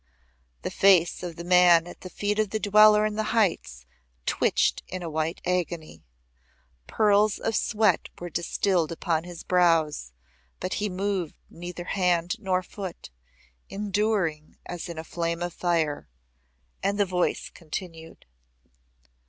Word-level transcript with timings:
(The 0.63 0.71
face 0.71 1.21
of 1.21 1.35
the 1.35 1.43
man 1.43 1.85
at 1.85 2.01
the 2.01 2.09
feet 2.09 2.39
of 2.39 2.49
the 2.49 2.59
Dweller 2.59 3.05
in 3.05 3.17
the 3.17 3.35
Heights 3.37 3.85
twitched 4.25 4.81
in 4.87 5.03
a 5.03 5.11
white 5.11 5.39
agony. 5.45 6.01
Pearls 6.87 7.37
of 7.37 7.55
sweat 7.55 8.09
were 8.19 8.31
distilled 8.31 8.91
upon 8.91 9.25
his 9.25 9.43
brows, 9.43 10.11
but 10.59 10.73
he 10.81 10.89
moved 10.89 11.35
neither 11.51 11.83
hand 11.83 12.37
nor 12.39 12.63
foot, 12.63 13.11
enduring 13.69 14.57
as 14.65 14.89
in 14.89 14.97
a 14.97 15.03
flame 15.03 15.43
of 15.43 15.53
fire. 15.53 16.09
And 16.81 16.99
the 16.99 17.05
voice 17.05 17.51
continued.) 17.53 18.25